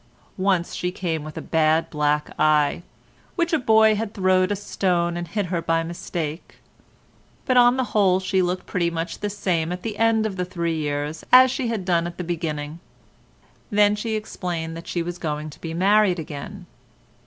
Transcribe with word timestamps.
Once 0.39 0.73
she 0.73 0.91
came 0.91 1.23
with 1.23 1.37
a 1.37 1.43
bad 1.45 1.87
black 1.91 2.31
eye, 2.39 2.81
"which 3.35 3.53
a 3.53 3.59
boy 3.59 3.93
had 3.93 4.15
throwed 4.15 4.51
a 4.51 4.55
stone 4.55 5.15
and 5.15 5.27
hit 5.27 5.45
her 5.45 5.61
by 5.61 5.83
mistake"; 5.83 6.55
but 7.45 7.55
on 7.55 7.77
the 7.77 7.83
whole 7.93 8.19
she 8.19 8.41
looked 8.41 8.65
pretty 8.65 8.89
much 8.89 9.19
the 9.19 9.29
same 9.29 9.71
at 9.71 9.83
the 9.83 9.99
end 9.99 10.25
of 10.25 10.37
the 10.37 10.43
three 10.43 10.75
years 10.75 11.23
as 11.31 11.51
she 11.51 11.67
had 11.67 11.85
done 11.85 12.07
at 12.07 12.17
the 12.17 12.23
beginning. 12.23 12.79
Then 13.69 13.95
she 13.95 14.15
explained 14.15 14.75
that 14.75 14.87
she 14.87 15.03
was 15.03 15.19
going 15.19 15.51
to 15.51 15.61
be 15.61 15.71
married 15.71 16.17
again. 16.17 16.65